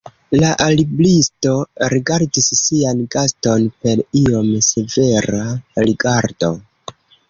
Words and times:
La 0.43 0.69
libristo 0.79 1.51
rigardis 1.95 2.49
sian 2.63 3.05
gaston 3.19 3.69
per 3.85 4.05
iom 4.25 4.53
severa 4.73 5.49
rigardo. 5.89 6.57